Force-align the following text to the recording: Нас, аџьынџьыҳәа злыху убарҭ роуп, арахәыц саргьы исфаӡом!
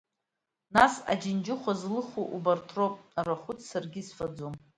Нас, 0.75 0.93
аџьынџьыҳәа 1.11 1.73
злыху 1.79 2.25
убарҭ 2.35 2.67
роуп, 2.77 2.95
арахәыц 3.19 3.59
саргьы 3.69 3.99
исфаӡом! 4.01 4.53